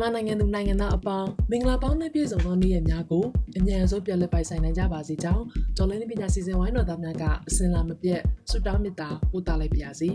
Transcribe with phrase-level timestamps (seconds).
[0.00, 3.24] မြန်မာနိုင်ငံသူနိုင်ငံသားအပေါင်းမင်္ဂလာပေါင်းနဲ့ပြည့်စုံသောနေ့ရက်များကို
[3.58, 5.44] အမြန်ဆုံးပြန်လည်ပိုင်ဆိုင်နိုင်ကြပါစေကြောင်း
[5.76, 8.20] ဒေါ်လင်းပညာစီစဉ်ဝိုင်းတော်သားများကအစင်လာမပြတ်
[8.50, 10.08] ဆုတောင်းမေတ္တာပို့သလိုက်ပါရစေ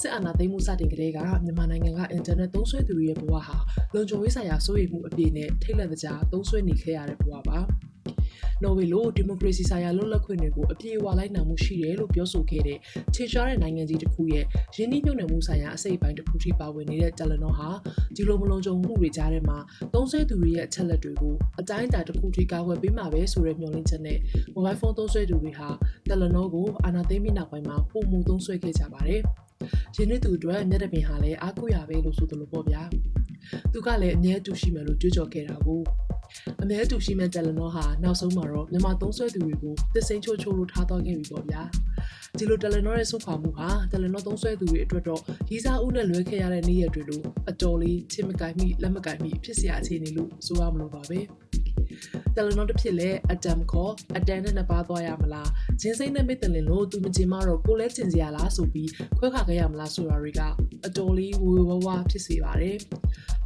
[0.00, 3.56] စစ်အာဏာသိမ်းမှုစတင်ကတည်းကမြန်မာနိုင်ငံကအင်တာနက်သုံးစွဲသူတွေရဲ့ဘဝဟာ
[3.94, 7.58] လုံခြုံရေးဆိုင်ရာစိုးရိမ်မှုအပြည့်နဲ့ထိတ်လန့်တကြားသုံးစွဲနေခဲ့ရတဲ့ဘဝပါ
[8.64, 12.78] နော်ဝေလိုဒီမိုကရေစီဆိုင်ရာလွတ်လပ်ခွင့်တွေကိုအပြည့်အဝလိုက်နာမှုရှိတယ်လို့ပြောဆိုခဲ့တဲ့
[13.14, 14.44] ခြေရှားတဲ့နိုင်ငံကြီးတစ်ခုရဲ့
[14.76, 17.68] ရင်းနှီးမြှုပ်နှံမှုဆိုင်ရာအစိတ်အပိုင်းတစ်ခုထိပါဝင်နေတဲ့တယ်လနော်ဟာ
[18.16, 19.58] ဒီလိုမလုံခြုံမှုတွေကြားထဲမှာ
[19.94, 24.18] သုံးစွဲသူတွေရဲ့အချက်လက်တွေကိုအတိုင်းအတာတစ်ခုထိကာကွယ်ပေးမှာပဲဆိုတဲ့မျှော်လင့်ချက်နဲ့
[24.54, 25.68] mobile phone သုံးစွဲသူတွေဟာ
[26.08, 29.20] တယ်လနော်ကိုအာဏာသိမ်းပြီးနောက်ပိုင်းမှာပုံမှုသုံးစွဲခဲ့ကြပါတယ်။
[29.96, 32.82] ရင်းနှီးသူအတွက်မျက်နှာပြင်ဟာလည်းအားကိုးရပဲလို့ဆိုသလိုပေါ့ဗျာ။
[33.72, 35.80] သူကလည်းအမြဲတူရှိမယ်လို့ကြွကြော်ခဲ့တာကို
[36.62, 41.62] အမဲအတူရှိမဲ့တယ်လနော်ဟာနောက်ဆုံးမှာတော့မြန်မာသုံးဆွဲသူတွေကိုသစ်စိန်ချိုးချိုးလို့ထားတော့ခဲ့ပြီပေါ့ဗျာ
[42.38, 51.18] ဒီလိုတယ်လနော်ရဲ့ဆုတ်ခွာမှုဟာတယ်လနော်သုံးဆွဲသူတွေအတွက်တော့ရီစာဦးနဲ့လွဲခဲ့ရတဲ့နေ့ရက်တွေလိုအတော်လေးချစ်မကိုင်မိလက်မကိုင်မိဖြစ်စရာအခြေအနေလို့ဆိုရမလို့ပါပဲ
[52.36, 60.40] တယ်လနော်တစ်ဖြစ်လဲအတမ်ခေါ်အတန်နဲ့နှစ်ပါးသွားရမလားဂျင်းစိမ့်နဲ့မိတ်တယ်လင်လို့သူမကျင်မတော့ကိုလဲကျင်စရာလားဆိုပြီးခွဲခါခဲ့ရမလားဆိုတာတွေက
[60.86, 62.78] အတော်လေးဝဝဝဝဖြစ်စေပါတယ်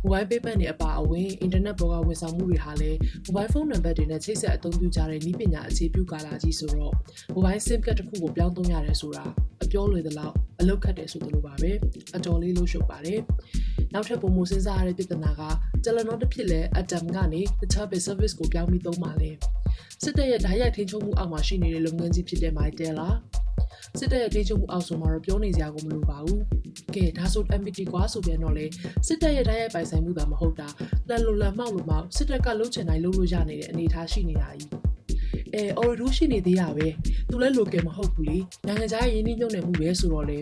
[0.04, 6.94] mobile payment တွေအပါအဝင် internet ပေါ်ကဝန်ဆောင်မှုတွေဟာလည်း mobile phone number တွေနဲ့ချိတ်ဆက်အသုံးပြုကြတဲ့နည်းပညာအခြေပြုကာလကြီးဆိုတော့
[7.34, 9.24] mobile sim card တစ်ခုကိုပြောင်းသုံးရတယ်ဆိုတာ
[9.64, 11.72] အပြောလွယ်သလောက်အလုပ်ခက်တယ်ဆိုသလိုပါပဲ
[12.16, 13.20] အတော်လေးလို့ရှုပ်ပါတယ်
[13.92, 15.42] နောက်ထပ်ပုံမစဉ်းစားရတဲ့ပြဿနာက
[15.84, 19.30] တယ်လနော်တစ်ဖြစ်လဲ atom ကနေတခြား base service ကိုပြောင်းပြီးသုံးပါလေ
[20.02, 23.16] စစ်တပ်ရဲ့ဓာတ်ရိုက်ထိန်းချုပ်မှုအောက်မှာရှိနေတဲ့လုပ်ငန်းကြီးဖြစ်တဲ့ Mytel လား
[23.98, 26.40] စစ်တပ်ရဲ့ထိချုပ်မှုအောက်ဆိုမှာတော့ပြောနေစရာကိုမလိုပါဘူး။
[26.94, 28.66] ကဲဒါဆို MPT ကွာဆိုပြန်တော့လေ
[29.06, 30.68] စစ်တပ်ရဲ့ဓာတ်ရိုက်ပိုင်ဆိုင်မှုသာမဟုတ်တာ
[31.08, 34.70] လက်လိုလက်မောက်လိုမောက်စစ်တပ်ကလှုပ်ချင်တိုင်းလှုပ်လို့ရနေတဲ့အနေအထားရှိနေတာကြီး။
[35.54, 36.88] အဲ Oridu ရှိနေသေးရပဲ။
[37.30, 40.38] သူလည်း local မဟုတ်ဘူးလေ။နိုင်ငံခြားရင်းနှီးမြှုပ်နှံမှုပဲဆိုတော့လေ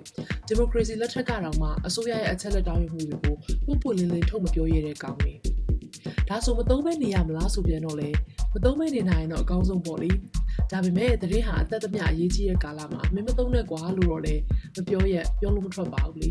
[0.47, 3.35] ဒီမိုကရေစီလက်ထက်ကတော့မှအစိုးရရဲ့အချက်လက်တောင်းယူမှုတွေကို
[3.67, 5.35] ပုပ်ပွလင်းလင်းထုတ်မပြောရတဲ့ကောင်းနေ။
[6.29, 8.11] ဒါဆိုမသုံးမဲနေရမလားဆိုပြန်တော့လေ
[8.53, 10.11] မသုံးမဲနေနိုင်ရင်တော့အကောင်းဆုံးပေါ့လေ။
[10.73, 14.35] ဒါပေမဲ့တရင်ဟာအသက်သမျှအရေးကြီးတဲ့ကာလမှာမင်းမသုံးနဲ့ကွာလို့တော့လေ
[14.77, 16.31] မပြောရက်ပြောလို့မထွက်ပါဘူးလေ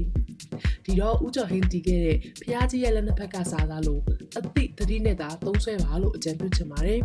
[0.85, 4.01] ဒီတော့ဥကျော်ဟင်းတီးခဲ့တဲ့ဖျားကြီးရဲ့လက်နှစ်ဖက်ကစားသားလို့
[4.38, 7.01] အသိတတိနဲ့သာသုံးဆွဲပါလို့အကြံပြုချင်ပါတယ်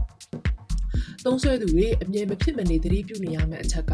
[1.30, 3.92] သုံးဆွဲသူတွေအမြဲမဖြစ်မနေသတိပြုနေရမယ့်အချက်က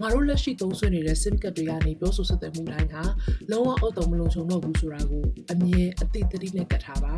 [0.00, 3.02] ငါတို့လက်ရှိသုံးဆွဲနေတဲ့ SIM card တွေကနေပြောဆိုဆက်သွယ်မှုတိုင်းဟာ
[3.50, 7.14] လုံးဝအုတ်တုံမလုံခြုံတော့ဘူးဆိုတာကိုအမြဲအသိသတိနဲ့ကတ်ထားပါ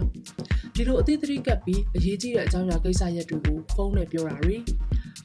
[0.75, 4.57] ဒီလိုအသိသတိကတ်ပြီးအရေးကြီးတဲ့အကြောင်းအရာကိစ္စရပ်တွေကိုဖုန်းနဲ့ပြောတာတွေ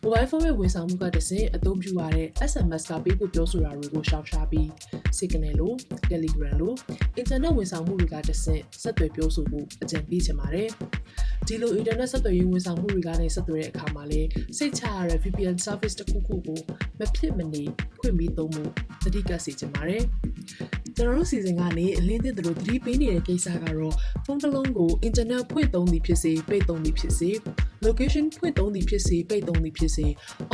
[0.01, 4.67] mobile phone ရဲ့ဝန်ဆောင်မှုကတစဉ်အသုံးပြုရတဲ့ SMS ကပေးဖို့ပြောဆိုတာတွေကိုရှောင်ရှားပြီး
[5.17, 5.75] Signal လို့
[6.11, 6.75] Telegram လို့
[7.21, 10.69] internet ဝန်ဆောင်မှုတွေကတစဉ်ဆက်သွယ်ပြောဆိုဖို့အကြံပေးချင်ပါတယ်။
[11.47, 14.27] ဒီလို internet ဆက်သွယ်ရေးဝန်ဆောင်မှုတွေကနေဆက်သွယ်တဲ့အခါမှာလည်း
[14.57, 16.59] စိတ်ချရတဲ့ VPN service တစ်ခုခုကို
[16.99, 17.63] မဖြစ်မနေ
[17.99, 18.71] ဖွင့်ပြီးသုံးဖို့
[19.03, 20.03] သတိကပ်စေချင်ပါတယ်။
[20.95, 27.31] ကျွန်တော်တို့စီစဉ်ကနေအလင်းသစ်တို့သတိပေးနေတဲ့ကိစ္စကတော့ဖုန်းတစ်လုံးကို internet ဖွင့်သုံးသည်ဖြစ်စေပိတ်သုံးသည်ဖြစ်စေ
[27.87, 30.05] location ဖွင့်သုံးသည်ဖြစ်စေပိတ်သုံးသည်ဖြစ်စေ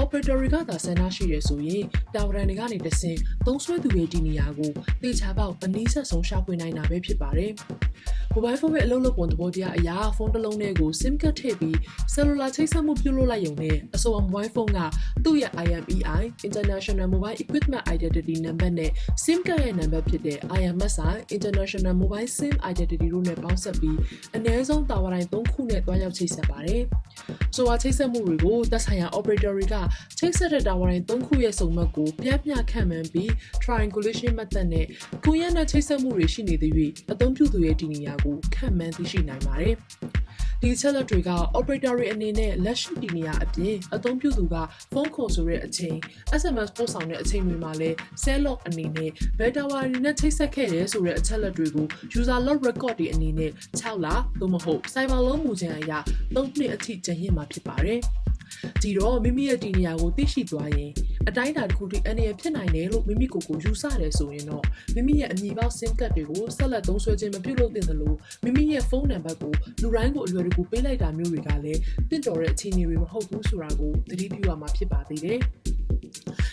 [0.02, 1.84] operator တွေကသာဆန္ဒရှိရဆိုရင်
[2.16, 3.18] တာဝရန်တွေကနေတဆင့်
[3.48, 4.72] သုံးဆွဲသူတွေဒီနေရာကို
[5.04, 7.52] သေချာပေါက်အနည်းဆက်ဆုံးရှာဖွေနိုင်တာပဲဖြစ်ပါတယ်။
[8.36, 11.76] mobile phone ရဲ့အလုပ်လုပ်ပုံသဘောတရားအရာဖုန်းတစ်လုံးထဲကို SIM card ထည့်ပြီး
[12.14, 14.80] cellular ချိတ်ဆက်မှုပြုလုပ်လိုက်ရုံနဲ့အဆိုအ mobile phone က
[15.24, 18.92] သူ့ရဲ့ IMEI International Mobile Equipment Identity Number နဲ့
[19.24, 23.98] SIM card ရဲ့ number ဖြစ်တဲ့ IMSI International Mobile SIM Identity တို့နဲ့ပေါင်းစပ်ပြီး
[24.36, 26.84] အနည်းဆုံးတာဝါတိုင်း၃ခုနဲ့တွားရောက်ချိတ်ဆက်ပါတယ်။
[27.56, 29.76] ဆိုပါချိတ်ဆက်မှုတွေကိုသက်ဆိုင်ရာ operator တွေက
[30.18, 33.30] ချိတ်ဆက်တဲ့တာဝါတိုင်း၃ခုရဲ့စုံမက်ကိုပြပြခန့်မှန်းပြီး
[33.64, 34.86] triangulation method နဲ့
[35.26, 39.76] ကိုရနဲ့ချိတ်ဆက်မှုတွေရှိနေသရွေ့အသုံးပြုသူရဲ့ဒီနေရာကိုခံမှန်းသိရှိနိုင်ပါတယ်။
[40.64, 44.56] ဒီချက်လက်တွေက operator တွေအနေနဲ့လက်ရှိဒီနေရာအပြင်အသုံးပြုသူက
[44.92, 45.98] ဖုန်းခေါ်ဆိုတဲ့အချိန်
[46.42, 51.88] SMS ပို့ဆောင်တဲ့အချိန်တွေမှာလည်း cell log အနေနဲ့ beta wire နဲ့ချိတ်ဆက်ခဲ့ရဲဆိုတဲ့အချက်လက်တွေကို
[52.20, 54.08] user log record တွေအနေနဲ့6လ
[54.40, 56.00] သို့မဟုတ် cyber လုံးမူချင်အရာ
[56.36, 58.00] 3နှစ်အထိကျန်ရစ်မှာဖြစ်ပါတယ်။
[58.82, 60.92] ဒီတော့မိမိရဲ့ဒီနေရာကိုသိရှိသွားရင်
[61.28, 64.64] အတိုင်းအတာတစ်ခုထိအနေရဖြစ်နိုင်တယ်လို့မိမိကိုယ်ကိုယူဆတယ်ဆိုရင်တော့
[64.96, 68.14] မိမိရဲ့အမည်ပေါက် SIM card တွေကိုဆက်လက်သုံးစွဲခြင်းမပြုလုပ်သင့်သလို
[68.44, 71.80] မိမိရဲ့ဖုန်းနံပါတ်ကိုလူတိုင်းကိုအလွယ်တကူပေးလိုက်တာမျိုးတွေကလည်း
[72.10, 75.40] တင့်တော်တဲ့အခြေအနေတွေမဟုတ်ဘူးဆိုတာကိုသတိပြုရမှာဖြစ်ပါသေးတယ်။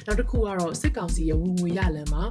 [0.07, 2.25] နောက်တစ်ခုကတော့စစ်ကောင်စီရဲ့ဝင်ငွေရလမ်းမှာ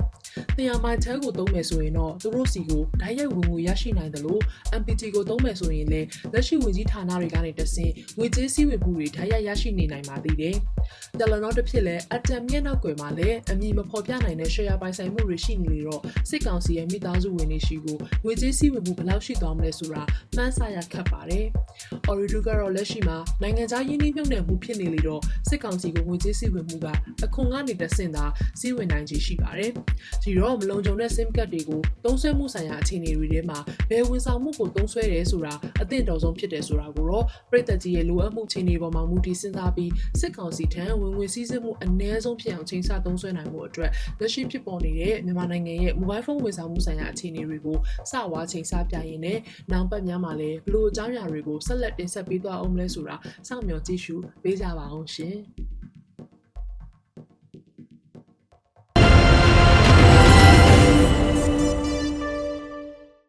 [0.57, 4.41] တရားမိုင်ချဲကိုသုံးမယ်ဆိုရင်တော့သူတို့စီကိုဓာတ်ရိုက်ဝင်ငွေရရှိနိုင်တယ်လို့
[4.79, 10.55] MPT ကိုသုံးမယ်ဆိုရင်လည်းလက်ရှိဝင်ကြီးဌာနတွေကနေတဆင့်ငွေကြေးစည်းဝေမှုတွေဓာတ်ရိုက်ရရှိနေနိုင်ပါသေးတယ်။
[11.19, 20.03] တယ်လနော်တစ်ဖြစ်လဲအတမ်မျက်နှာကွယ်မှာလည်းအမည်မဖော်ပြနိုင်တဲ့ share ပိုင်ဆိုင်မှုတွေရှိနေလေတော့စစ်ကောင်စီရဲ့မိသားစုဝင်တွေရှိကိုငွေကြေးစည်းဝေမှုဘယ်လောက်ရှိသွားမလဲဆိုတာ
[20.35, 21.45] မှန်းဆရခက်ပါတယ်။
[22.09, 26.87] Oridu ကတော့လက်ရှိမှာနိုင်ငံခြားရင်းနှီးမြှုပ်နှံမှုဖြစ်နေလေတော့စစ်ကောင်စီကိုငွေကြေးစည်းဝေမှုက
[27.25, 28.25] အခွန်ကနေတဆင့်သာ
[28.59, 29.71] စည်းဝင်နိုင်ခြေရှိပါတယ်။
[30.23, 33.59] ဒီတော့တော့မလုံခြုံတဲ့ SIM card တွေကိုသုံးစွဲမှုဆိုင်ရာအခြေအနေတွေထဲမှာ
[33.89, 47.77] ဘယ်ဝန်ဆောင်မှုကိုသုံးစွဲတယ်ဆိုတာအသင့်တော်ဆုံးဖြစ်တယ်ဆိုတာကိုတော့ပြည်သက်ကြီးရဲ့လိုအပ်မှုအခြေအနေပေါ်မှာမူတည်စဉ်းစားပြီးစစ်ကောင်စီထံဝင်ငွေစည်းစိမ်မှုအ ਨੇ ဆုံးဖြစ်အောင်ချိန်ဆသုံးစွဲနိုင်မှုအတွက်လက်ရှိဖြစ်ပေါ်နေတဲ့မြန်မာနိုင်ငံရဲ့ mobile phone ဝန်ဆောင်မှုဆိုင်ရာအခြေအနေတွေကို
[48.11, 49.39] စဝါချိန်ဆပြရင်းနဲ့
[49.71, 53.15] နောက်ပတ်များမှာလည်းဘလို့အကြောင်းအရာတွေကိုဆက်လက်တင်ဆက်ပေးသွားအောင်လဲဆိုတာ
[53.47, 55.37] စောင့်မျှော်ကြည့်ရှုပေးကြပါအောင်ရှင်။